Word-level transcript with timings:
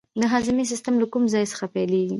د 0.19 0.21
هاضمې 0.33 0.63
سیستم 0.71 0.93
له 1.01 1.05
کوم 1.13 1.23
ځای 1.33 1.45
څخه 1.51 1.65
پیلیږي 1.73 2.09